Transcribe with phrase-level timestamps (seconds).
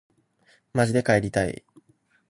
[0.73, 1.63] まじで帰りたい